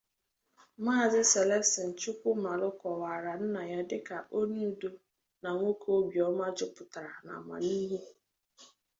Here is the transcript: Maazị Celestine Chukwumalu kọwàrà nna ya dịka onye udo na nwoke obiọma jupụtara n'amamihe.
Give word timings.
Maazị 0.83 1.21
Celestine 1.31 1.95
Chukwumalu 1.99 2.67
kọwàrà 2.81 3.33
nna 3.43 3.61
ya 3.71 3.79
dịka 3.89 4.17
onye 4.37 4.61
udo 4.71 4.89
na 5.41 5.49
nwoke 5.55 5.89
obiọma 5.99 6.45
jupụtara 6.57 7.13
n'amamihe. 7.25 7.99